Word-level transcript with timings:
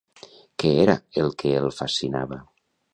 Què 0.63 0.71
era 0.85 0.95
el 1.25 1.31
que 1.43 1.55
el 1.63 1.71
fascinava? 1.83 2.45